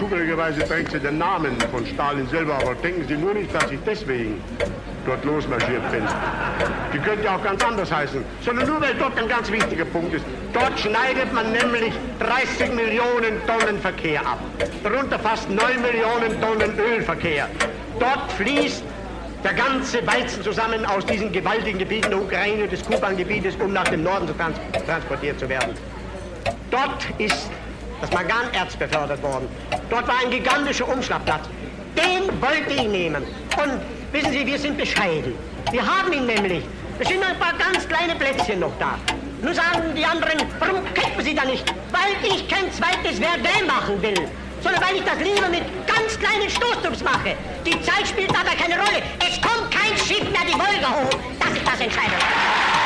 [0.00, 3.78] Zufälligerweise trägt sie den Namen von Stalin selber, aber denken Sie nur nicht, dass ich
[3.84, 4.42] deswegen
[5.04, 6.02] dort losmarschiert bin.
[6.94, 10.24] Die könnte auch ganz anders heißen, sondern nur weil dort ein ganz wichtiger Punkt ist.
[10.54, 14.38] Dort schneidet man nämlich 30 Millionen Tonnen Verkehr ab,
[14.82, 17.46] darunter fast 9 Millionen Tonnen Ölverkehr.
[17.98, 18.82] Dort fließt
[19.44, 24.02] der ganze Weizen zusammen aus diesen gewaltigen Gebieten der Ukraine des Kuban-Gebietes, um nach dem
[24.02, 24.56] Norden zu trans
[24.86, 25.74] transportiert zu werden.
[26.70, 27.50] Dort ist
[28.00, 29.48] das Manganerz befördert worden.
[29.88, 31.44] Dort war ein gigantischer Umschlagplatz.
[31.96, 33.22] Den wollte ich nehmen.
[33.56, 33.80] Und
[34.12, 35.34] wissen Sie, wir sind bescheiden.
[35.70, 36.64] Wir haben ihn nämlich.
[36.98, 38.98] Es sind ein paar ganz kleine Plätzchen noch da.
[39.42, 41.64] Nun sagen die anderen, warum kämpfen Sie da nicht?
[41.92, 44.28] Weil ich kein zweites Verdun machen will,
[44.62, 47.36] sondern weil ich das lieber mit ganz kleinen Stoßdrucks mache.
[47.64, 49.02] Die Zeit spielt dabei keine Rolle.
[49.18, 51.18] Es kommt kein Schiff mehr die Wolke hoch.
[51.38, 52.79] Das ist das Entscheidende.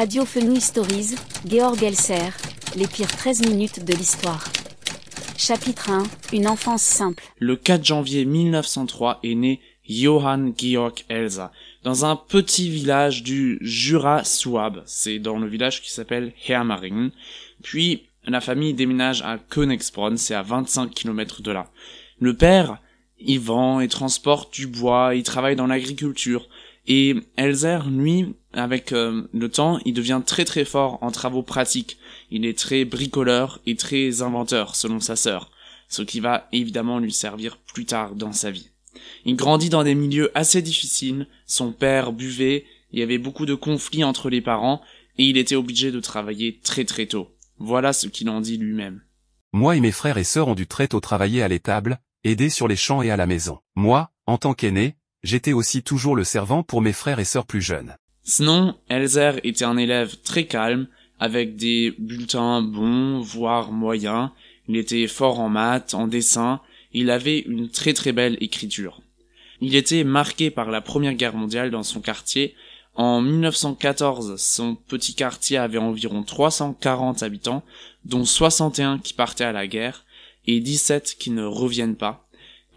[0.00, 1.14] Radio Fenouil Stories,
[1.46, 2.30] Georg Elser,
[2.74, 4.42] les pires 13 minutes de l'histoire.
[5.36, 7.22] Chapitre 1, une enfance simple.
[7.38, 14.24] Le 4 janvier 1903 est né Johann Georg Elsa, dans un petit village du Jura
[14.24, 14.82] Souabe.
[14.86, 17.10] C'est dans le village qui s'appelle Hermaringen.
[17.62, 21.70] Puis, la famille déménage à Königsbronn, c'est à 25 km de là.
[22.20, 22.78] Le père,
[23.18, 26.48] il vend et transporte du bois, il travaille dans l'agriculture.
[26.92, 31.98] Et Elzer, lui, avec euh, le temps, il devient très très fort en travaux pratiques.
[32.32, 35.52] Il est très bricoleur et très inventeur, selon sa sœur,
[35.88, 38.70] ce qui va évidemment lui servir plus tard dans sa vie.
[39.24, 43.54] Il grandit dans des milieux assez difficiles, son père buvait, il y avait beaucoup de
[43.54, 44.82] conflits entre les parents,
[45.16, 47.36] et il était obligé de travailler très très tôt.
[47.58, 49.00] Voilà ce qu'il en dit lui-même.
[49.52, 52.66] Moi et mes frères et sœurs ont dû très tôt travailler à l'étable, aider sur
[52.66, 53.60] les champs et à la maison.
[53.76, 57.62] Moi, en tant qu'aîné, j'étais aussi toujours le servant pour mes frères et sœurs plus
[57.62, 57.94] jeunes.
[58.22, 60.86] Sinon, Elzer était un élève très calme,
[61.18, 64.30] avec des bulletins bons, voire moyens.
[64.68, 66.60] Il était fort en maths, en dessin,
[66.92, 69.00] il avait une très très belle écriture.
[69.60, 72.54] Il était marqué par la Première Guerre mondiale dans son quartier.
[72.94, 77.62] En 1914, son petit quartier avait environ 340 habitants,
[78.04, 80.04] dont 61 qui partaient à la guerre
[80.46, 82.26] et 17 qui ne reviennent pas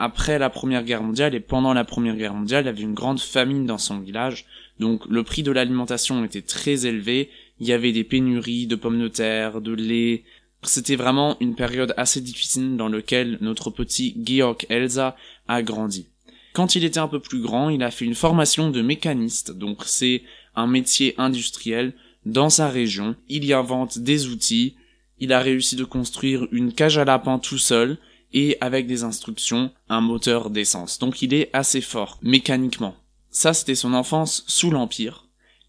[0.03, 2.93] après la Première Guerre mondiale et pendant la Première Guerre mondiale, il y avait une
[2.93, 4.45] grande famine dans son village,
[4.77, 7.29] donc le prix de l'alimentation était très élevé,
[7.61, 10.23] il y avait des pénuries de pommes de terre, de lait,
[10.63, 15.15] c'était vraiment une période assez difficile dans laquelle notre petit Georg Elsa
[15.47, 16.07] a grandi.
[16.51, 19.83] Quand il était un peu plus grand, il a fait une formation de mécaniste, donc
[19.85, 20.23] c'est
[20.55, 21.93] un métier industriel
[22.25, 23.15] dans sa région.
[23.29, 24.75] Il y invente des outils,
[25.19, 27.97] il a réussi de construire une cage à lapin tout seul,
[28.33, 30.99] et avec des instructions, un moteur d'essence.
[30.99, 32.95] Donc il est assez fort, mécaniquement.
[33.29, 35.25] Ça, c'était son enfance sous l'Empire.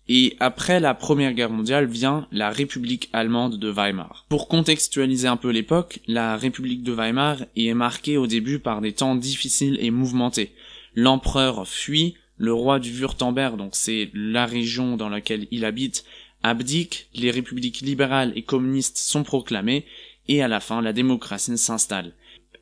[0.07, 4.27] Et après la Première Guerre mondiale vient la République allemande de Weimar.
[4.29, 8.93] Pour contextualiser un peu l'époque, la République de Weimar est marquée au début par des
[8.93, 10.53] temps difficiles et mouvementés.
[10.95, 16.05] L'empereur fuit, le roi du Württemberg, donc c'est la région dans laquelle il habite,
[16.43, 19.87] abdique, les républiques libérales et communistes sont proclamées,
[20.29, 22.13] et à la fin la démocratie s'installe.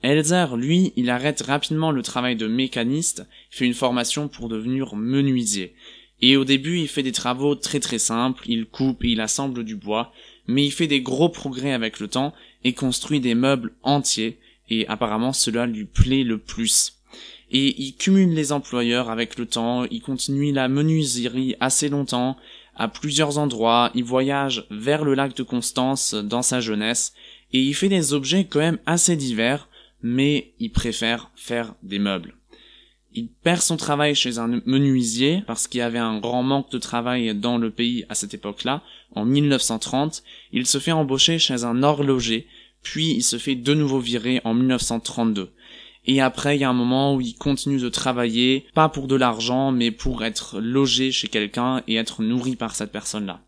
[0.03, 5.75] Elzer, lui, il arrête rapidement le travail de mécaniste, fait une formation pour devenir menuisier.
[6.21, 9.65] Et au début, il fait des travaux très très simples, il coupe et il assemble
[9.65, 10.13] du bois,
[10.47, 12.33] mais il fait des gros progrès avec le temps
[12.65, 14.39] et construit des meubles entiers,
[14.71, 16.99] et apparemment cela lui plaît le plus.
[17.51, 22.37] Et il cumule les employeurs avec le temps, il continue la menuiserie assez longtemps,
[22.75, 27.13] à plusieurs endroits, il voyage vers le lac de Constance dans sa jeunesse,
[27.53, 29.69] et il fait des objets quand même assez divers,
[30.03, 32.35] mais il préfère faire des meubles.
[33.15, 36.79] Il perd son travail chez un menuisier parce qu'il y avait un grand manque de
[36.79, 38.83] travail dans le pays à cette époque-là.
[39.15, 40.23] En 1930,
[40.53, 42.47] il se fait embaucher chez un horloger,
[42.83, 45.53] puis il se fait de nouveau virer en 1932.
[46.05, 49.15] Et après, il y a un moment où il continue de travailler, pas pour de
[49.15, 53.43] l'argent, mais pour être logé chez quelqu'un et être nourri par cette personne-là.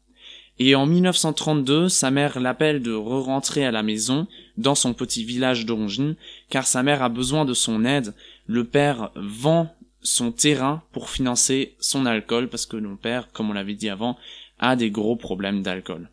[0.59, 5.67] Et en 1932, sa mère l'appelle de re-rentrer à la maison, dans son petit village
[5.67, 6.15] d'origine,
[6.49, 8.15] car sa mère a besoin de son aide.
[8.47, 13.55] Le père vend son terrain pour financer son alcool parce que mon père, comme on
[13.55, 14.17] l'avait dit avant,
[14.59, 16.09] a des gros problèmes d'alcool.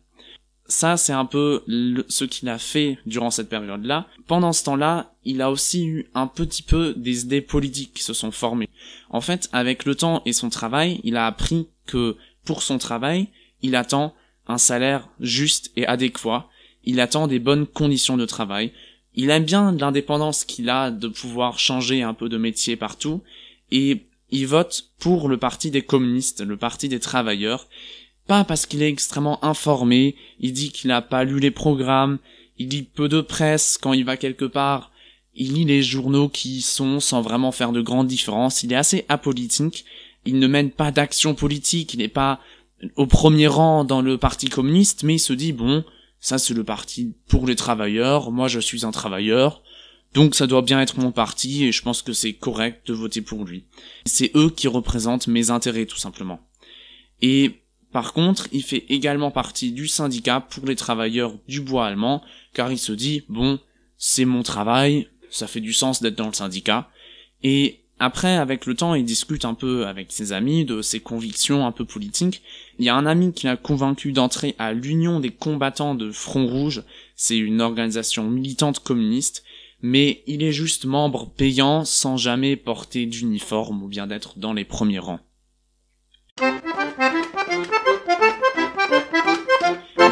[0.66, 1.62] Ça, c'est un peu
[2.08, 4.06] ce qu'il a fait durant cette période-là.
[4.26, 8.14] Pendant ce temps-là, il a aussi eu un petit peu des idées politiques qui se
[8.14, 8.70] sont formées.
[9.10, 13.28] En fait, avec le temps et son travail, il a appris que pour son travail,
[13.60, 14.14] il attend
[14.52, 16.48] un salaire juste et adéquat,
[16.84, 18.72] il attend des bonnes conditions de travail,
[19.14, 23.22] il aime bien l'indépendance qu'il a de pouvoir changer un peu de métier partout,
[23.70, 27.68] et il vote pour le parti des communistes, le parti des travailleurs,
[28.26, 32.18] pas parce qu'il est extrêmement informé, il dit qu'il n'a pas lu les programmes,
[32.58, 34.92] il lit peu de presse quand il va quelque part,
[35.34, 38.76] il lit les journaux qui y sont sans vraiment faire de grandes différences, il est
[38.76, 39.84] assez apolitique,
[40.24, 42.40] il ne mène pas d'action politique, il n'est pas
[42.96, 45.84] au premier rang dans le parti communiste, mais il se dit bon,
[46.20, 49.62] ça c'est le parti pour les travailleurs, moi je suis un travailleur,
[50.14, 53.22] donc ça doit bien être mon parti et je pense que c'est correct de voter
[53.22, 53.64] pour lui.
[54.04, 56.40] C'est eux qui représentent mes intérêts tout simplement.
[57.20, 57.62] Et
[57.92, 62.22] par contre, il fait également partie du syndicat pour les travailleurs du bois allemand,
[62.54, 63.60] car il se dit, bon,
[63.98, 66.90] c'est mon travail, ça fait du sens d'être dans le syndicat.
[67.42, 71.64] Et après, avec le temps, il discute un peu avec ses amis de ses convictions
[71.68, 72.42] un peu politiques.
[72.80, 76.48] Il y a un ami qui l'a convaincu d'entrer à l'Union des combattants de Front
[76.48, 76.82] Rouge,
[77.14, 79.44] c'est une organisation militante communiste,
[79.82, 84.64] mais il est juste membre payant sans jamais porter d'uniforme ou bien d'être dans les
[84.64, 85.20] premiers rangs.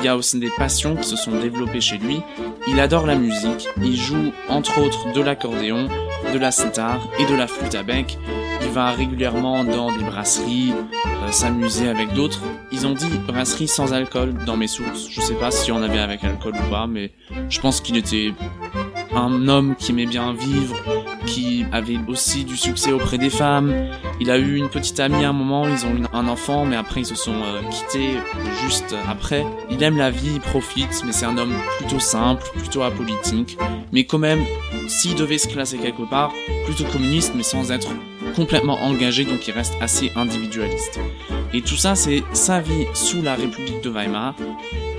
[0.00, 2.22] Il y a aussi des passions qui se sont développées chez lui.
[2.66, 5.88] Il adore la musique, il joue entre autres de l'accordéon,
[6.32, 8.16] de la sitar et de la flûte à bec.
[8.62, 12.40] Il va régulièrement dans des brasseries, euh, s'amuser avec d'autres.
[12.72, 15.06] Ils ont dit brasserie sans alcool dans mes sources.
[15.10, 17.12] Je sais pas si on avait avec alcool ou pas, mais
[17.50, 18.32] je pense qu'il était
[19.14, 20.76] un homme qui aimait bien vivre,
[21.26, 23.72] qui avait aussi du succès auprès des femmes.
[24.20, 26.76] Il a eu une petite amie à un moment, ils ont eu un enfant, mais
[26.76, 28.14] après ils se sont euh, quittés
[28.62, 29.44] juste après.
[29.70, 33.58] Il aime la vie, il profite, mais c'est un homme plutôt simple, plutôt apolitique.
[33.92, 34.44] Mais quand même,
[34.88, 36.32] s'il devait se classer quelque part,
[36.66, 37.88] plutôt communiste, mais sans être
[38.34, 41.00] complètement engagé, donc il reste assez individualiste.
[41.52, 44.34] Et tout ça, c'est sa vie sous la République de Weimar.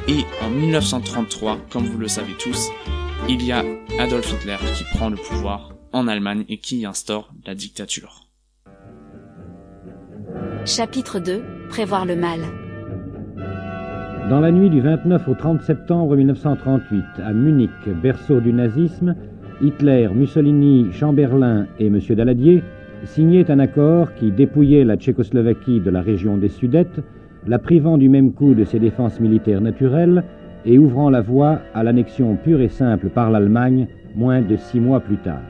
[0.08, 2.70] Et en 1933, comme vous le savez tous,
[3.30, 3.64] il y a
[4.00, 8.28] Adolf Hitler qui prend le pouvoir en Allemagne et qui instaure la dictature.
[10.66, 12.40] Chapitre 2 Prévoir le mal.
[14.30, 17.70] Dans la nuit du 29 au 30 septembre 1938, à Munich,
[18.02, 19.16] berceau du nazisme,
[19.62, 22.00] Hitler, Mussolini, Chamberlain et M.
[22.10, 22.64] Daladier
[23.04, 27.02] signaient un accord qui dépouillait la Tchécoslovaquie de la région des Sudètes,
[27.48, 30.24] la privant du même coup de ses défenses militaires naturelles
[30.66, 35.00] et ouvrant la voie à l'annexion pure et simple par l'Allemagne moins de six mois
[35.00, 35.42] plus tard.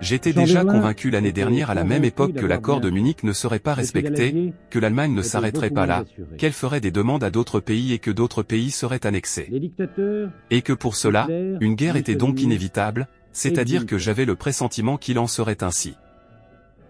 [0.00, 3.58] J'étais déjà convaincu l'année dernière à la même époque que l'accord de Munich ne serait
[3.58, 6.04] pas respecté, que l'Allemagne ne s'arrêterait pas là,
[6.38, 9.50] qu'elle ferait des demandes à d'autres pays et que d'autres pays seraient annexés.
[10.50, 11.28] Et que pour cela,
[11.60, 15.94] une guerre était donc inévitable, c'est-à-dire que j'avais le pressentiment qu'il en serait ainsi.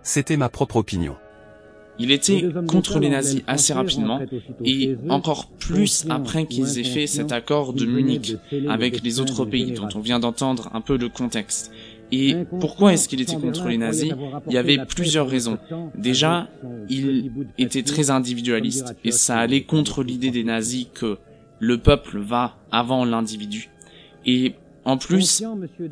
[0.03, 1.17] C'était ma propre opinion.
[2.01, 4.21] Il était contre les nazis assez rapidement
[4.65, 8.37] et encore plus après qu'ils aient fait cet accord de Munich
[8.69, 11.71] avec les autres pays dont on vient d'entendre un peu le contexte.
[12.13, 14.13] Et pourquoi est-ce qu'il était contre les nazis
[14.49, 15.59] Il y avait plusieurs raisons.
[15.97, 16.49] Déjà,
[16.89, 21.19] il était très individualiste et ça allait contre l'idée des nazis que
[21.61, 23.69] le peuple va avant l'individu.
[24.27, 24.55] Et
[24.85, 25.43] en plus,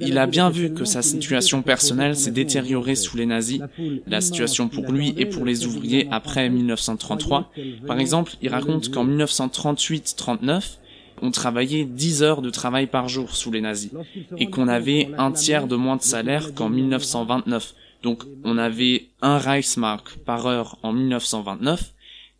[0.01, 3.61] il a bien vu que sa situation personnelle s'est détériorée sous les nazis,
[4.07, 7.53] la situation pour lui et pour les ouvriers après 1933.
[7.87, 10.79] Par exemple, il raconte qu'en 1938-39,
[11.21, 13.91] on travaillait 10 heures de travail par jour sous les nazis
[14.39, 17.75] et qu'on avait un tiers de moins de salaire qu'en 1929.
[18.03, 21.93] Donc on avait un Reichsmark par heure en 1929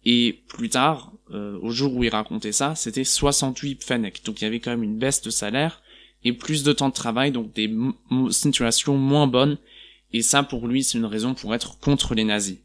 [0.05, 4.25] et plus tard, euh, au jour où il racontait ça, c'était 68 Pfennig.
[4.25, 5.83] Donc il y avait quand même une baisse de salaire
[6.25, 7.71] et plus de temps de travail, donc des
[8.31, 9.59] situations moins bonnes.
[10.13, 12.59] Et ça, pour lui, c'est une raison pour être contre les nazis.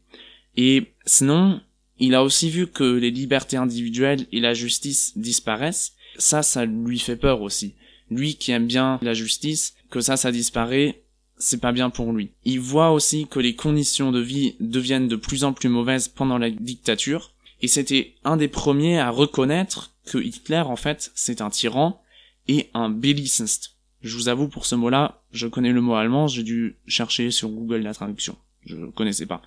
[0.56, 1.60] Et sinon,
[1.98, 5.92] il a aussi vu que les libertés individuelles et la justice disparaissent.
[6.18, 7.74] Ça, ça lui fait peur aussi.
[8.10, 11.02] Lui qui aime bien la justice, que ça, ça disparaît,
[11.38, 12.30] c'est pas bien pour lui.
[12.44, 16.38] Il voit aussi que les conditions de vie deviennent de plus en plus mauvaises pendant
[16.38, 17.32] la dictature.
[17.60, 22.00] Et c'était un des premiers à reconnaître que Hitler, en fait, c'est un tyran
[22.48, 23.76] et un belliciste.
[24.02, 27.48] Je vous avoue, pour ce mot-là, je connais le mot allemand, j'ai dû chercher sur
[27.48, 28.36] Google la traduction.
[28.66, 29.42] Je connaissais pas.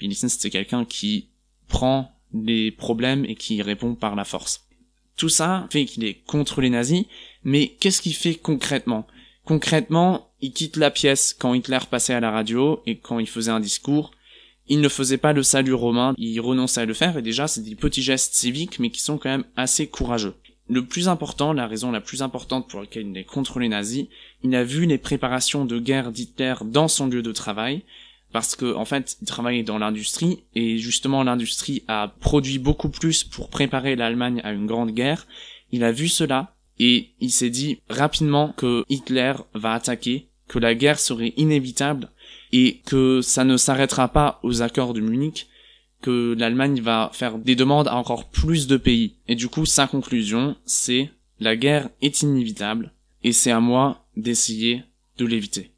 [0.00, 1.28] Belliciste, c'est quelqu'un qui
[1.68, 4.66] prend les problèmes et qui répond par la force.
[5.16, 7.04] Tout ça fait qu'il est contre les nazis,
[7.42, 9.06] mais qu'est-ce qu'il fait concrètement?
[9.44, 13.50] Concrètement, il quitte la pièce quand Hitler passait à la radio et quand il faisait
[13.50, 14.12] un discours.
[14.68, 17.62] il ne faisait pas le salut romain, il renonçait à le faire, et déjà c'est
[17.62, 20.34] des petits gestes civiques, mais qui sont quand même assez courageux.
[20.70, 24.06] Le plus important, la raison la plus importante pour laquelle il est contre les nazis,
[24.42, 27.82] il a vu les préparations de guerre d'Hitler dans son lieu de travail,
[28.32, 33.24] parce que en fait, il travaillait dans l'industrie et justement l'industrie a produit beaucoup plus
[33.24, 35.26] pour préparer l'Allemagne à une grande guerre.
[35.72, 40.74] Il a vu cela et il s'est dit rapidement que Hitler va attaquer, que la
[40.74, 42.10] guerre serait inévitable
[42.52, 45.48] et que ça ne s'arrêtera pas aux accords de Munich,
[46.02, 49.16] que l'Allemagne va faire des demandes à encore plus de pays.
[49.26, 54.84] Et du coup, sa conclusion, c'est la guerre est inévitable et c'est à moi d'essayer
[55.16, 55.72] de l'éviter.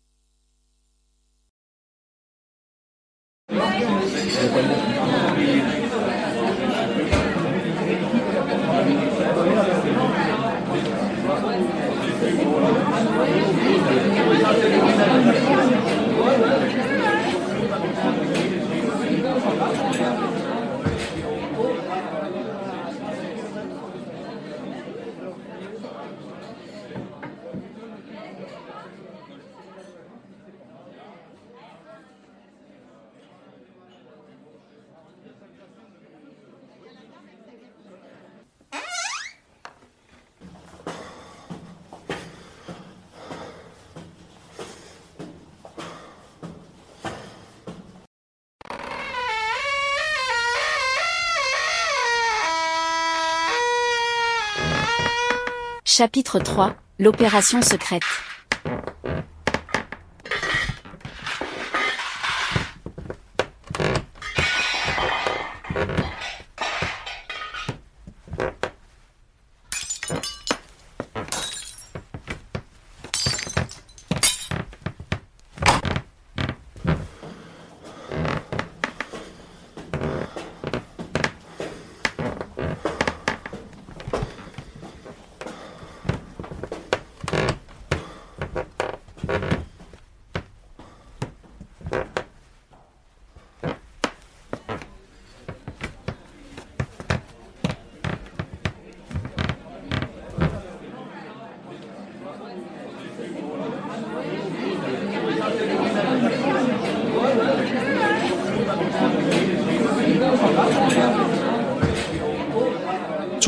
[56.01, 58.01] Chapitre 3 L'opération secrète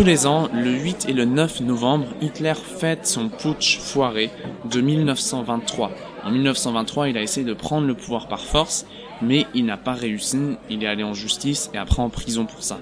[0.03, 4.31] Tous les ans, le 8 et le 9 novembre, Hitler fête son putsch foiré
[4.69, 5.93] de 1923.
[6.25, 8.85] En 1923, il a essayé de prendre le pouvoir par force,
[9.23, 12.65] mais il n'a pas réussi, il est allé en justice et après en prison pour
[12.65, 12.81] ça.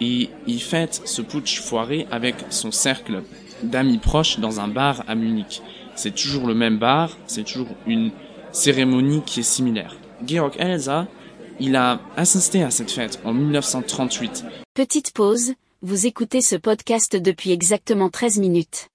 [0.00, 3.22] Et il fête ce putsch foiré avec son cercle
[3.62, 5.60] d'amis proches dans un bar à Munich.
[5.94, 8.12] C'est toujours le même bar, c'est toujours une
[8.50, 9.94] cérémonie qui est similaire.
[10.26, 11.06] Georg Elsa,
[11.60, 14.46] il a assisté à cette fête en 1938.
[14.72, 15.52] Petite pause,
[15.84, 18.88] vous écoutez ce podcast depuis exactement 13 minutes.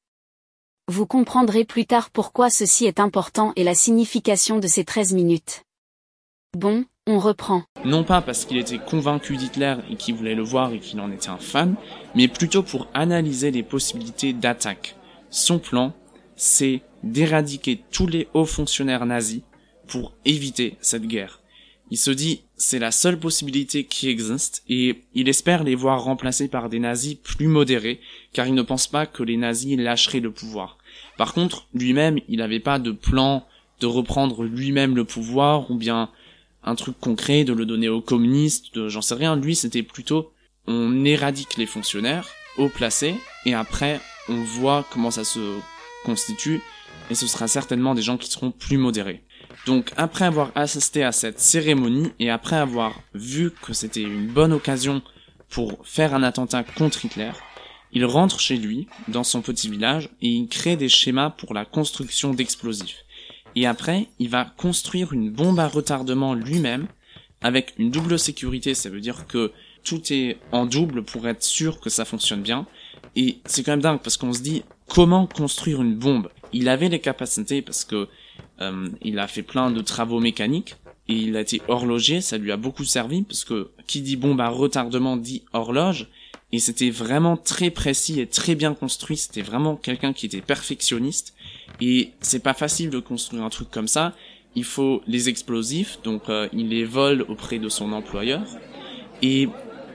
[0.88, 5.64] Vous comprendrez plus tard pourquoi ceci est important et la signification de ces 13 minutes.
[6.58, 7.64] Bon, on reprend.
[7.84, 11.12] Non pas parce qu'il était convaincu d'Hitler et qu'il voulait le voir et qu'il en
[11.12, 11.76] était un fan,
[12.16, 14.96] mais plutôt pour analyser les possibilités d'attaque.
[15.30, 15.94] Son plan,
[16.38, 19.42] c'est d'éradiquer tous les hauts fonctionnaires nazis
[19.88, 21.42] pour éviter cette guerre.
[21.92, 26.48] Il se dit c'est la seule possibilité qui existe et il espère les voir remplacés
[26.48, 28.02] par des nazis plus modérés
[28.34, 30.78] car il ne pense pas que les nazis lâcheraient le pouvoir.
[31.18, 33.46] Par contre, lui-même, il n'avait pas de plan
[33.80, 36.10] de reprendre lui-même le pouvoir ou bien
[36.64, 39.36] un truc concret de le donner aux communistes, j'en sais rien.
[39.36, 40.32] Lui, c'était plutôt
[40.66, 45.40] on éradique les fonctionnaires haut placés et après on voit comment ça se
[46.04, 46.62] constitue
[47.10, 49.24] et ce sera certainement des gens qui seront plus modérés.
[49.66, 54.54] Donc après avoir assisté à cette cérémonie et après avoir vu que c'était une bonne
[54.54, 55.02] occasion
[55.50, 57.32] pour faire un attentat contre Hitler,
[57.94, 61.66] il rentre chez lui, dans son petit village, et il crée des schémas pour la
[61.66, 63.06] construction d'explosifs.
[63.56, 66.88] Et après, il va construire une bombe à retardement lui-même,
[67.42, 69.52] avec une double sécurité, ça veut dire que
[69.84, 72.66] tout est en double pour être sûr que ça fonctionne bien.
[73.16, 76.30] Et c'est quand même dingue parce qu'on se dit comment construire une bombe?
[76.54, 78.08] Il avait les capacités parce que
[78.62, 80.76] euh, il a fait plein de travaux mécaniques
[81.08, 84.42] et il a été horloger, ça lui a beaucoup servi parce que qui dit bombe
[84.42, 86.08] à retardement dit horloge.
[86.54, 91.34] Et c'était vraiment très précis et très bien construit, c'était vraiment quelqu'un qui était perfectionniste.
[91.82, 94.14] Et c'est pas facile de construire un truc comme ça,
[94.56, 96.00] il faut les explosifs.
[96.04, 98.44] Donc euh, il les vole auprès de son employeur.
[99.22, 99.50] Et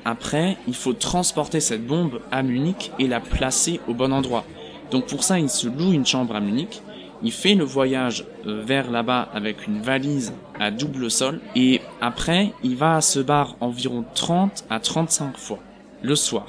[0.04, 4.44] après il faut transporter cette bombe à Munich et la placer au bon endroit.
[4.92, 6.80] Donc pour ça il se loue une chambre à Munich
[7.24, 12.52] il fait le voyage euh, vers là-bas avec une valise à double sol et après
[12.62, 15.58] il va à ce bar environ 30 à 35 fois
[16.02, 16.46] le soir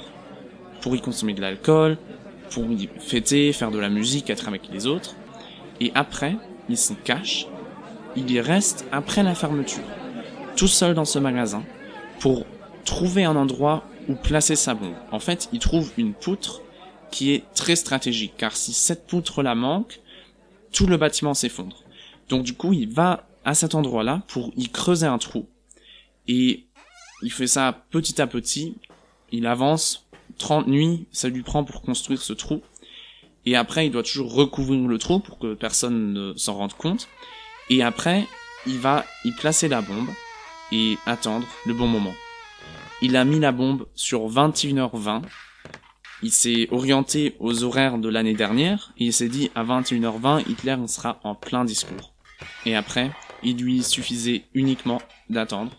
[0.84, 1.96] pour y consommer de l'alcool,
[2.50, 5.14] pour y fêter, faire de la musique, être avec les autres.
[5.80, 6.36] Et après,
[6.68, 7.46] il se cache,
[8.16, 9.82] il y reste après la fermeture,
[10.56, 11.62] tout seul dans ce magasin,
[12.20, 12.44] pour
[12.84, 14.92] trouver un endroit où placer sa bombe.
[15.10, 16.60] En fait, il trouve une poutre
[17.14, 20.00] qui est très stratégique, car si cette poutre la manque,
[20.72, 21.84] tout le bâtiment s'effondre.
[22.28, 25.46] Donc du coup, il va à cet endroit-là pour y creuser un trou.
[26.26, 26.66] Et
[27.22, 28.74] il fait ça petit à petit,
[29.30, 32.62] il avance, 30 nuits, ça lui prend pour construire ce trou.
[33.46, 37.06] Et après, il doit toujours recouvrir le trou pour que personne ne s'en rende compte.
[37.70, 38.26] Et après,
[38.66, 40.08] il va y placer la bombe
[40.72, 42.14] et attendre le bon moment.
[43.02, 45.22] Il a mis la bombe sur 21h20.
[46.22, 50.76] Il s'est orienté aux horaires de l'année dernière et il s'est dit à 21h20, Hitler
[50.86, 52.14] sera en plein discours.
[52.66, 53.10] Et après,
[53.42, 55.72] il lui suffisait uniquement d'attendre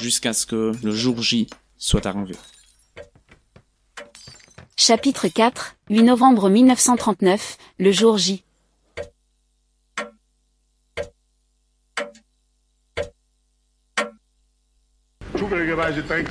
[0.00, 2.34] jusqu'à ce que le jour J soit arrivé.
[4.76, 8.42] Chapitre 4, 8 novembre 1939, le jour J.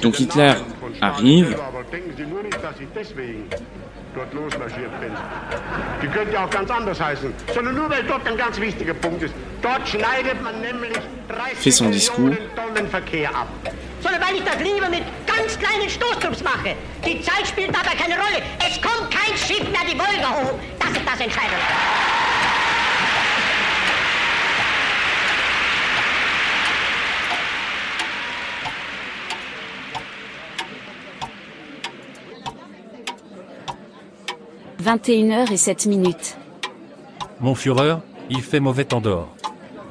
[0.02, 0.54] Donc Hitler
[1.02, 1.58] arrive.
[4.16, 5.12] Dort losmarschiert bin.
[6.02, 9.24] Die könnte ja auch ganz anders heißen, sondern nur weil dort ein ganz wichtiger Punkt
[9.24, 9.34] ist.
[9.62, 10.94] Dort schneidet man nämlich
[11.30, 13.48] 30 Millionen Tonnen Verkehr ab.
[14.02, 16.76] Sondern weil ich das lieber mit ganz kleinen Stoßtrupps mache.
[17.06, 18.42] Die Zeit spielt dabei keine Rolle.
[18.60, 20.60] Es kommt kein Schiff mehr die Wolga hoch.
[20.80, 22.21] Das ist das Entscheidende.
[34.92, 36.36] 21h et 7 minutes.
[37.40, 37.96] Mon Führer,
[38.30, 39.34] il fait mauvais temps dehors.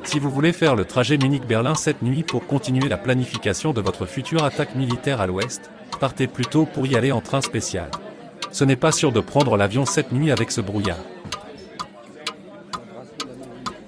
[0.02, 4.04] Si vous voulez faire le trajet Munich-Berlin cette nuit pour continuer la planification de votre
[4.04, 7.90] future attaque militaire à l'ouest, partez plutôt pour y aller en train spécial.
[8.52, 10.98] Ce n'est pas sûr de prendre l'avion cette nuit avec ce brouillard.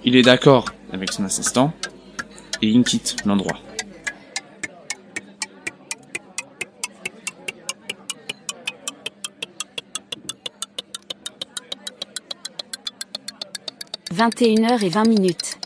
[0.05, 1.75] Il est d'accord avec son assistant
[2.63, 3.59] et il quitte l'endroit.
[14.13, 15.59] 21h et 20 minutes.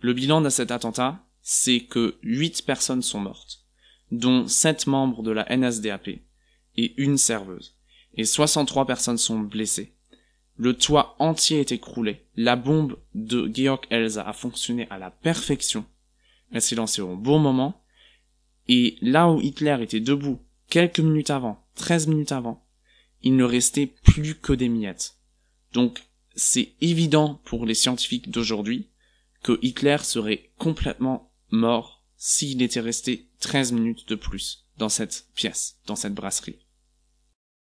[0.00, 3.60] Le bilan de cet attentat, c'est que 8 personnes sont mortes,
[4.10, 6.08] dont 7 membres de la NSDAP
[6.76, 7.76] et une serveuse,
[8.14, 9.94] et 63 personnes sont blessées.
[10.56, 12.26] Le toit entier est écroulé.
[12.34, 15.84] La bombe de Georg Elsa a fonctionné à la perfection
[16.58, 17.82] s'est lancée au bon moment,
[18.68, 22.66] et là où Hitler était debout quelques minutes avant, 13 minutes avant,
[23.22, 25.16] il ne restait plus que des miettes.
[25.72, 26.02] Donc
[26.34, 28.90] c'est évident pour les scientifiques d'aujourd'hui
[29.42, 35.78] que Hitler serait complètement mort s'il était resté 13 minutes de plus dans cette pièce,
[35.86, 36.58] dans cette brasserie.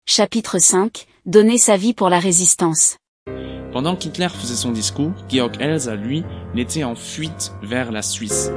[0.06, 2.96] Chapitre 5 Donner sa vie pour la résistance.
[3.72, 8.52] Pendant qu'Hitler faisait son discours, Georg Elsa, lui, était en fuite vers la Suisse.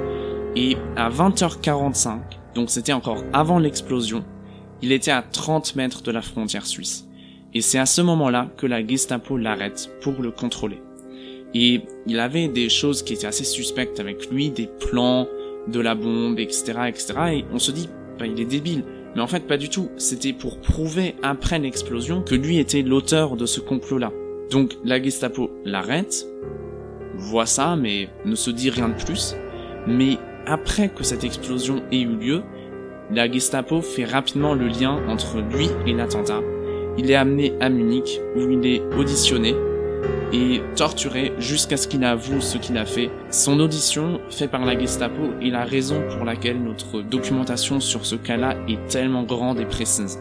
[0.57, 2.19] Et à 20h45,
[2.53, 4.25] donc c'était encore avant l'explosion,
[4.81, 7.07] il était à 30 mètres de la frontière suisse.
[7.53, 10.81] Et c'est à ce moment-là que la Gestapo l'arrête pour le contrôler.
[11.53, 15.27] Et il avait des choses qui étaient assez suspectes avec lui, des plans
[15.69, 17.13] de la bombe, etc., etc.
[17.31, 18.83] Et on se dit, bah, il est débile.
[19.15, 19.89] Mais en fait, pas du tout.
[19.97, 24.11] C'était pour prouver après l'explosion que lui était l'auteur de ce complot-là.
[24.51, 26.25] Donc la Gestapo l'arrête,
[27.15, 29.35] voit ça, mais ne se dit rien de plus.
[29.87, 32.43] Mais après que cette explosion ait eu lieu,
[33.11, 36.41] la Gestapo fait rapidement le lien entre lui et l'attentat.
[36.97, 39.53] Il est amené à Munich, où il est auditionné
[40.33, 43.09] et torturé jusqu'à ce qu'il avoue ce qu'il a fait.
[43.29, 48.15] Son audition, faite par la Gestapo, est la raison pour laquelle notre documentation sur ce
[48.15, 50.19] cas-là est tellement grande et précise.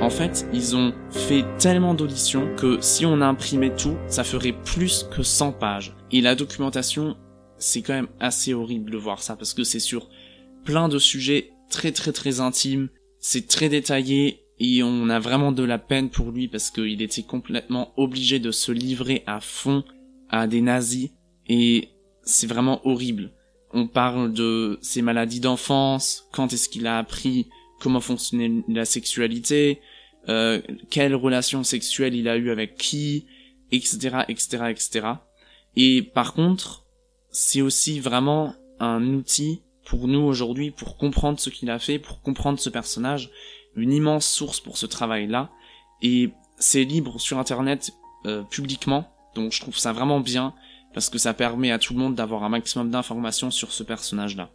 [0.00, 5.06] En fait, ils ont fait tellement d'auditions que si on imprimait tout, ça ferait plus
[5.14, 5.94] que 100 pages.
[6.10, 7.18] Et la documentation,
[7.58, 10.08] c'est quand même assez horrible de voir ça parce que c'est sur
[10.64, 15.64] plein de sujets très très très intimes, c'est très détaillé et on a vraiment de
[15.64, 19.84] la peine pour lui parce qu'il était complètement obligé de se livrer à fond
[20.30, 21.10] à des nazis
[21.46, 21.90] et
[22.22, 23.32] c'est vraiment horrible.
[23.74, 27.48] On parle de ses maladies d'enfance, quand est-ce qu'il a appris
[27.80, 29.80] comment fonctionnait la sexualité,
[30.28, 33.26] euh, quelle relation sexuelle il a eu avec qui,
[33.72, 35.06] etc., etc., etc.
[35.76, 36.84] Et par contre,
[37.30, 42.20] c'est aussi vraiment un outil pour nous aujourd'hui pour comprendre ce qu'il a fait, pour
[42.22, 43.30] comprendre ce personnage,
[43.76, 45.50] une immense source pour ce travail-là,
[46.02, 47.92] et c'est libre sur internet
[48.26, 50.54] euh, publiquement, donc je trouve ça vraiment bien,
[50.92, 54.50] parce que ça permet à tout le monde d'avoir un maximum d'informations sur ce personnage-là.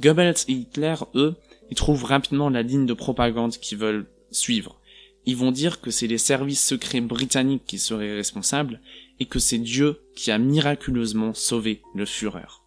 [0.00, 1.36] Goebbels et Hitler, eux,
[1.70, 4.80] ils trouvent rapidement la ligne de propagande qu'ils veulent suivre.
[5.24, 8.80] Ils vont dire que c'est les services secrets britanniques qui seraient responsables
[9.18, 12.62] et que c'est Dieu qui a miraculeusement sauvé le Führer.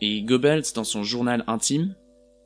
[0.00, 1.96] Et Goebbels, dans son journal intime,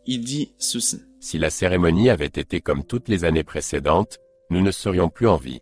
[0.06, 1.02] il dit ceci.
[1.20, 5.36] Si la cérémonie avait été comme toutes les années précédentes, nous ne serions plus en
[5.36, 5.60] vie.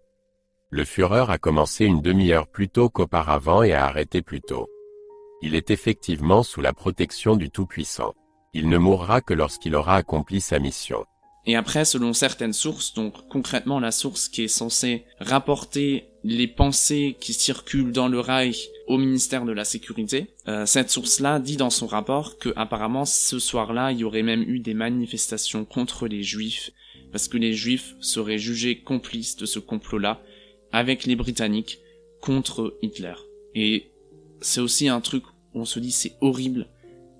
[0.70, 4.68] Le Führer a commencé une demi-heure plus tôt qu'auparavant et a arrêté plus tôt.
[5.42, 8.14] Il est effectivement sous la protection du Tout-Puissant.
[8.58, 11.04] Il ne mourra que lorsqu'il aura accompli sa mission.
[11.46, 17.16] Et après, selon certaines sources, donc concrètement la source qui est censée rapporter les pensées
[17.20, 21.70] qui circulent dans le Reich au ministère de la Sécurité, euh, cette source-là dit dans
[21.70, 26.24] son rapport que apparemment ce soir-là, il y aurait même eu des manifestations contre les
[26.24, 26.72] Juifs,
[27.12, 30.20] parce que les Juifs seraient jugés complices de ce complot-là
[30.72, 31.78] avec les Britanniques
[32.20, 33.14] contre Hitler.
[33.54, 33.92] Et
[34.40, 35.22] c'est aussi un truc
[35.54, 36.66] où on se dit c'est horrible,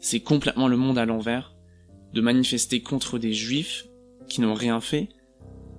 [0.01, 1.55] c'est complètement le monde à l'envers,
[2.13, 3.87] de manifester contre des juifs
[4.29, 5.09] qui n'ont rien fait,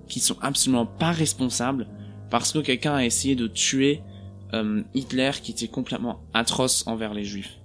[0.08, 1.88] qui sont absolument pas responsables,
[2.30, 4.02] parce que quelqu'un a essayé de tuer
[4.52, 7.58] euh, Hitler qui était complètement atroce envers les juifs.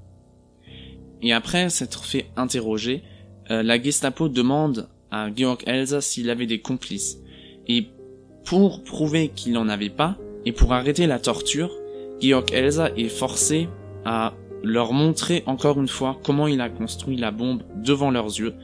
[1.21, 3.03] Et après s'être fait interroger,
[3.51, 7.17] euh, la Gestapo demande à Georg Elsa s'il avait des complices.
[7.67, 7.87] Et
[8.43, 11.71] pour prouver qu'il n'en avait pas, et pour arrêter la torture,
[12.21, 13.67] Georg Elsa est forcé
[14.05, 14.33] à
[14.65, 18.55] leur montrer encore une fois comment il a construit la bombe devant leurs yeux,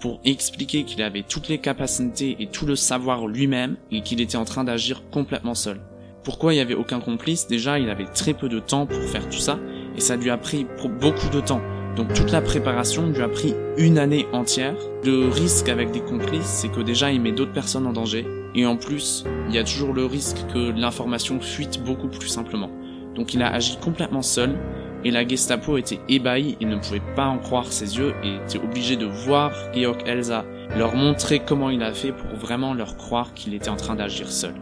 [0.00, 4.36] pour expliquer qu'il avait toutes les capacités et tout le savoir lui-même, et qu'il était
[4.36, 5.80] en train d'agir complètement seul.
[6.24, 7.46] Pourquoi il n'y avait aucun complice?
[7.46, 9.58] Déjà, il avait très peu de temps pour faire tout ça,
[9.96, 10.66] et ça lui a pris
[11.00, 11.60] beaucoup de temps.
[11.96, 14.74] Donc toute la préparation lui a pris une année entière.
[15.04, 18.64] Le risque avec des complices, c'est que déjà il met d'autres personnes en danger, et
[18.64, 22.70] en plus, il y a toujours le risque que l'information fuite beaucoup plus simplement.
[23.14, 24.56] Donc il a agi complètement seul,
[25.04, 28.58] et la Gestapo était ébahie et ne pouvait pas en croire ses yeux, et était
[28.58, 30.44] obligé de voir Georg Elsa
[30.76, 34.30] leur montrer comment il a fait pour vraiment leur croire qu'il était en train d'agir
[34.30, 34.54] seul.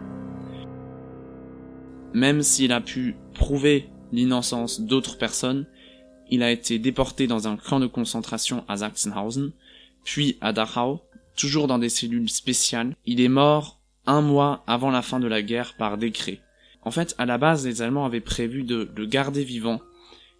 [2.14, 5.66] Même s'il a pu prouver l'innocence d'autres personnes,
[6.30, 9.52] il a été déporté dans un camp de concentration à Sachsenhausen,
[10.04, 11.02] puis à Dachau,
[11.36, 12.94] toujours dans des cellules spéciales.
[13.06, 16.40] Il est mort un mois avant la fin de la guerre par décret.
[16.82, 19.80] En fait, à la base, les Allemands avaient prévu de le garder vivant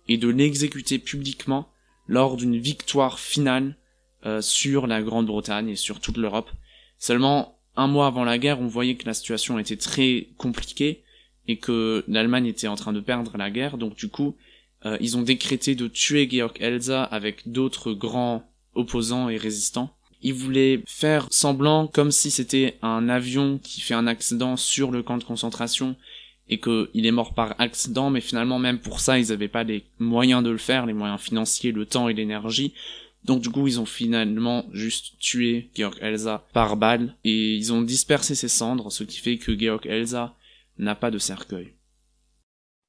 [0.08, 1.68] et de l'exécuter publiquement
[2.06, 3.76] lors d'une victoire finale
[4.26, 6.50] euh, sur la Grande-Bretagne et sur toute l'Europe.
[6.98, 11.04] Seulement un mois avant la guerre, on voyait que la situation était très compliquée
[11.46, 14.36] et que l'Allemagne était en train de perdre la guerre, donc du coup,
[14.84, 18.44] euh, ils ont décrété de tuer Georg Elsa avec d'autres grands
[18.74, 19.94] opposants et résistants.
[20.22, 25.02] Ils voulaient faire semblant comme si c'était un avion qui fait un accident sur le
[25.02, 25.96] camp de concentration
[26.48, 29.84] et qu'il est mort par accident, mais finalement même pour ça, ils n'avaient pas les
[29.98, 32.74] moyens de le faire, les moyens financiers, le temps et l'énergie.
[33.24, 37.82] Donc du coup, ils ont finalement juste tué Georg Elsa par balle et ils ont
[37.82, 40.34] dispersé ses cendres, ce qui fait que Georg Elsa
[40.78, 41.74] n'a pas de cercueil.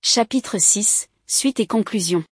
[0.02, 2.24] Chapitre 6 Suite et conclusion.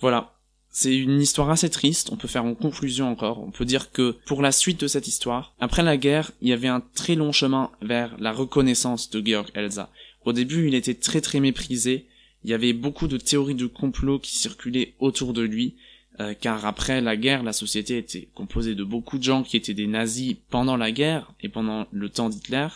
[0.00, 0.37] Voilà.
[0.70, 4.16] C'est une histoire assez triste, on peut faire en conclusion encore, on peut dire que
[4.26, 7.32] pour la suite de cette histoire, après la guerre, il y avait un très long
[7.32, 9.90] chemin vers la reconnaissance de Georg Elsa.
[10.24, 12.06] Au début, il était très très méprisé,
[12.44, 15.74] il y avait beaucoup de théories de complot qui circulaient autour de lui,
[16.20, 19.74] euh, car après la guerre, la société était composée de beaucoup de gens qui étaient
[19.74, 22.68] des nazis pendant la guerre et pendant le temps d'Hitler,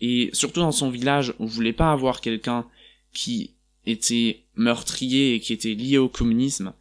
[0.00, 2.66] et surtout dans son village, on voulait pas avoir quelqu'un
[3.12, 3.50] qui
[3.86, 6.72] était meurtrier et qui était lié au communisme.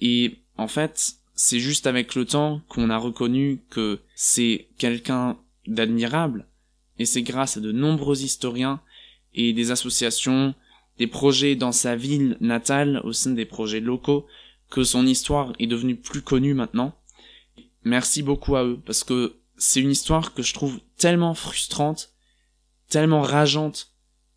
[0.00, 6.46] Et en fait, c'est juste avec le temps qu'on a reconnu que c'est quelqu'un d'admirable.
[6.98, 8.80] Et c'est grâce à de nombreux historiens
[9.34, 10.54] et des associations,
[10.98, 14.26] des projets dans sa ville natale, au sein des projets locaux,
[14.70, 16.94] que son histoire est devenue plus connue maintenant.
[17.84, 22.12] Merci beaucoup à eux, parce que c'est une histoire que je trouve tellement frustrante
[22.88, 23.92] tellement rageante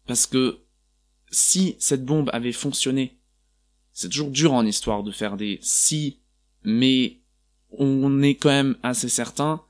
[0.07, 0.59] parce que
[1.31, 3.17] si cette bombe avait fonctionné,
[4.01, 6.17] c'est toujours dur en histoire de faire des si,
[6.63, 7.19] mais
[7.77, 9.61] on est quand même assez certain.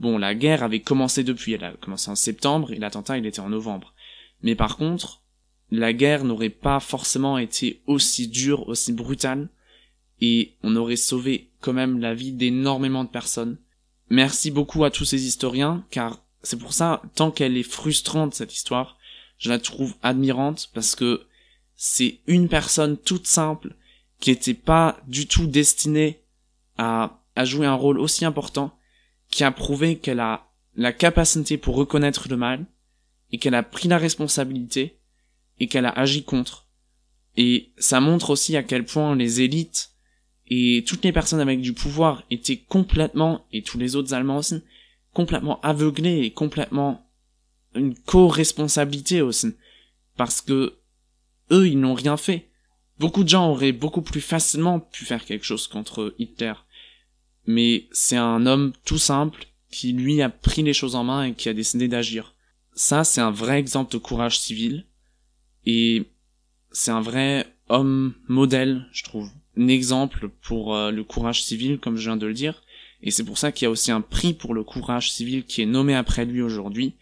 [0.00, 3.40] Bon, la guerre avait commencé depuis, elle a commencé en septembre et l'attentat il était
[3.40, 3.94] en novembre.
[4.42, 5.22] Mais par contre,
[5.70, 9.48] la guerre n'aurait pas forcément été aussi dure, aussi brutale,
[10.20, 13.56] et on aurait sauvé quand même la vie d'énormément de personnes.
[14.10, 18.54] Merci beaucoup à tous ces historiens, car c'est pour ça, tant qu'elle est frustrante cette
[18.54, 18.98] histoire,
[19.38, 21.22] je la trouve admirante parce que
[21.76, 23.74] c'est une personne toute simple
[24.20, 26.22] qui était pas du tout destinée
[26.78, 28.76] à, à jouer un rôle aussi important,
[29.30, 32.66] qui a prouvé qu'elle a la capacité pour reconnaître le mal,
[33.32, 34.98] et qu'elle a pris la responsabilité,
[35.58, 36.68] et qu'elle a agi contre.
[37.36, 39.94] Et ça montre aussi à quel point les élites
[40.46, 44.62] et toutes les personnes avec du pouvoir étaient complètement, et tous les autres Allemands aussi,
[45.12, 47.10] complètement aveuglés et complètement
[47.74, 49.54] une co-responsabilité aussi.
[50.16, 50.78] Parce que
[51.50, 52.48] eux, ils n'ont rien fait.
[52.98, 56.54] Beaucoup de gens auraient beaucoup plus facilement pu faire quelque chose contre Hitler.
[57.46, 61.34] Mais c'est un homme tout simple qui lui a pris les choses en main et
[61.34, 62.34] qui a décidé d'agir.
[62.74, 64.86] Ça, c'est un vrai exemple de courage civil.
[65.66, 66.04] Et
[66.70, 69.30] c'est un vrai homme modèle, je trouve.
[69.56, 72.62] Un exemple pour euh, le courage civil, comme je viens de le dire.
[73.02, 75.62] Et c'est pour ça qu'il y a aussi un prix pour le courage civil qui
[75.62, 76.94] est nommé après lui aujourd'hui.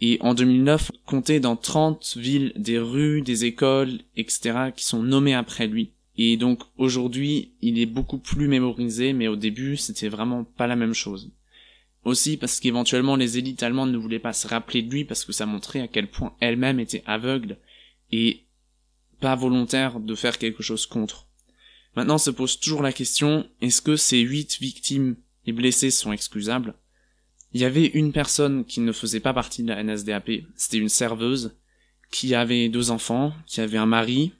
[0.00, 5.34] Et en 2009, compté dans 30 villes, des rues, des écoles, etc., qui sont nommées
[5.34, 5.92] après lui.
[6.18, 10.76] Et donc aujourd'hui, il est beaucoup plus mémorisé, mais au début, c'était vraiment pas la
[10.76, 11.32] même chose.
[12.04, 15.32] Aussi parce qu'éventuellement les élites allemandes ne voulaient pas se rappeler de lui parce que
[15.32, 17.58] ça montrait à quel point elles-mêmes étaient aveugles
[18.12, 18.44] et
[19.20, 21.26] pas volontaires de faire quelque chose contre.
[21.96, 26.74] Maintenant se pose toujours la question, est-ce que ces huit victimes et blessés sont excusables?
[27.56, 30.90] Il y avait une personne qui ne faisait pas partie de la NSDAP, c'était une
[30.90, 31.56] serveuse,
[32.10, 34.32] qui avait deux enfants, qui avait un mari,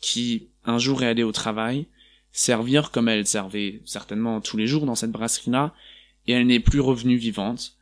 [0.00, 1.88] qui un jour est allé au travail,
[2.30, 5.74] servir comme elle servait certainement tous les jours dans cette brasserie-là,
[6.28, 7.74] et elle n'est plus revenue vivante.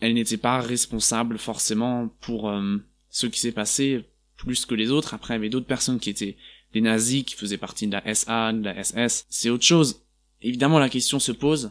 [0.00, 2.78] Elle n'était pas responsable forcément pour euh,
[3.10, 4.04] ce qui s'est passé
[4.36, 5.14] plus que les autres.
[5.14, 6.36] Après, il y avait d'autres personnes qui étaient
[6.72, 9.24] des nazis, qui faisaient partie de la SA, de la SS.
[9.28, 10.02] C'est autre chose.
[10.40, 11.70] Évidemment, la question se pose,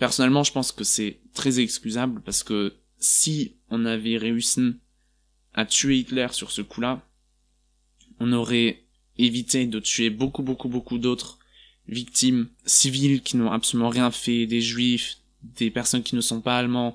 [0.00, 4.74] Personnellement, je pense que c'est très excusable parce que si on avait réussi
[5.54, 7.02] à tuer Hitler sur ce coup-là,
[8.18, 8.82] on aurait
[9.16, 11.38] évité de tuer beaucoup, beaucoup, beaucoup d'autres
[11.88, 16.58] victimes civiles qui n'ont absolument rien fait, des juifs, des personnes qui ne sont pas
[16.58, 16.94] allemands,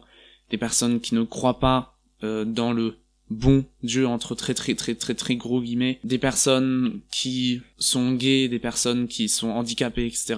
[0.52, 2.98] des personnes qui ne croient pas euh, dans le
[3.32, 8.48] bon Dieu entre très très très très très gros guillemets, des personnes qui sont gays,
[8.48, 10.36] des personnes qui sont handicapées, etc.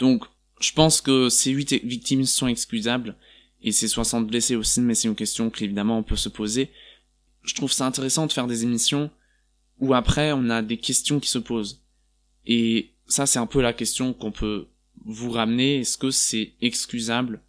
[0.00, 0.24] Donc
[0.60, 3.14] je pense que ces 8 victimes sont excusables
[3.66, 6.70] et ces 60 blessés aussi, mais c'est une question qu'évidemment on peut se poser.
[7.42, 9.10] Je trouve ça intéressant de faire des émissions
[9.80, 11.82] où après on a des questions qui se posent.
[12.46, 14.68] Et ça c'est un peu la question qu'on peut
[15.04, 15.80] vous ramener.
[15.80, 17.42] Est-ce que c'est excusable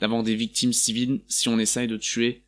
[0.00, 2.42] d'avoir des victimes civiles si on essaye de tuer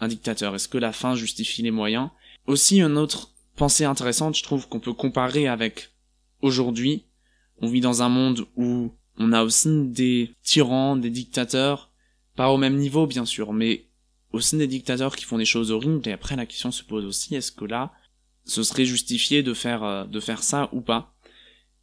[0.00, 0.54] un dictateur?
[0.54, 2.08] Est-ce que la fin justifie les moyens?
[2.46, 5.90] Aussi une autre pensée intéressante, je trouve qu'on peut comparer avec
[6.40, 7.04] aujourd'hui.
[7.60, 11.90] On vit dans un monde où on a aussi des tyrans, des dictateurs,
[12.36, 13.86] pas au même niveau bien sûr, mais
[14.32, 16.06] aussi des dictateurs qui font des choses horribles.
[16.08, 17.92] Et après la question se pose aussi est-ce que là,
[18.44, 21.14] ce serait justifié de faire euh, de faire ça ou pas?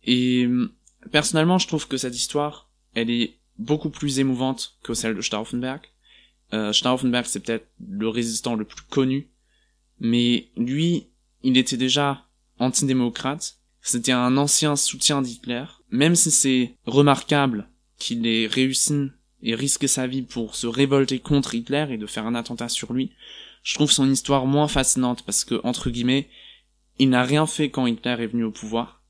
[0.03, 0.47] Et
[1.11, 5.81] personnellement, je trouve que cette histoire, elle est beaucoup plus émouvante que celle de Stauffenberg.
[6.53, 9.29] Euh, Stauffenberg, c'est peut-être le résistant le plus connu,
[9.99, 11.07] mais lui,
[11.41, 12.25] il était déjà
[12.59, 13.59] antidémocrate.
[13.81, 19.11] C'était un ancien soutien d'Hitler même si c'est remarquable qu'il ait réussi
[19.43, 22.93] et risqué sa vie pour se révolter contre Hitler et de faire un attentat sur
[22.93, 23.11] lui,
[23.63, 26.29] je trouve son histoire moins fascinante parce que, entre guillemets,
[26.99, 29.01] il n'a rien fait quand Hitler est venu au pouvoir,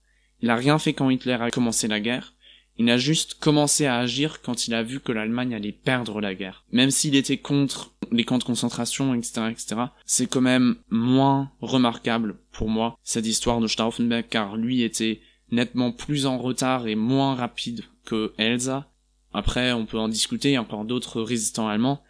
[0.41, 2.33] il n'a rien fait quand Hitler a commencé la guerre,
[2.77, 6.33] il a juste commencé à agir quand il a vu que l'Allemagne allait perdre la
[6.33, 6.63] guerre.
[6.71, 12.35] Même s'il était contre les camps de concentration, etc., etc., c'est quand même moins remarquable
[12.51, 17.35] pour moi, cette histoire de Stauffenberg, car lui était nettement plus en retard et moins
[17.35, 18.89] rapide que Elsa.
[19.33, 22.03] Après, on peut en discuter, il y a encore d'autres résistants allemands.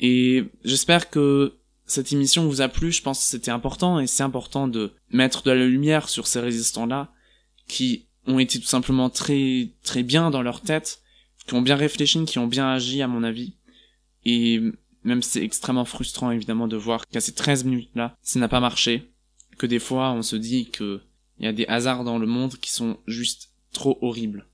[0.00, 1.54] Et j'espère que
[1.86, 5.42] cette émission vous a plu, je pense que c'était important, et c'est important de mettre
[5.42, 7.12] de la lumière sur ces résistants-là,
[7.68, 11.00] qui ont été tout simplement très, très bien dans leur tête,
[11.46, 13.54] qui ont bien réfléchi, qui ont bien agi, à mon avis.
[14.24, 14.60] Et
[15.04, 19.12] même c'est extrêmement frustrant, évidemment, de voir qu'à ces 13 minutes-là, ça n'a pas marché,
[19.58, 21.02] que des fois, on se dit que
[21.38, 24.46] il y a des hasards dans le monde qui sont juste trop horribles.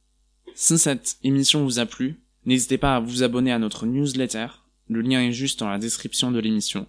[0.63, 4.49] Si cette émission vous a plu, n'hésitez pas à vous abonner à notre newsletter.
[4.91, 6.87] Le lien est juste dans la description de l'émission.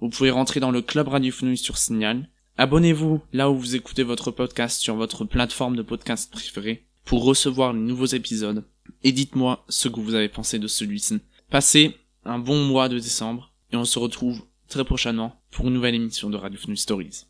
[0.00, 2.28] Vous pouvez rentrer dans le club radiophonique sur Signal.
[2.58, 7.72] Abonnez-vous là où vous écoutez votre podcast sur votre plateforme de podcast préférée pour recevoir
[7.72, 8.64] les nouveaux épisodes.
[9.04, 11.20] Et dites-moi ce que vous avez pensé de celui-ci.
[11.48, 15.94] Passez un bon mois de décembre et on se retrouve très prochainement pour une nouvelle
[15.94, 17.26] émission de Radio Stories.